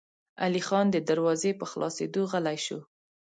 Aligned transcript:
علی 0.43 0.61
خان 0.67 0.85
د 0.91 0.97
دروازې 1.09 1.51
په 1.59 1.65
خلاصېدو 1.71 2.21
غلی 2.31 2.57
شو. 2.65 2.79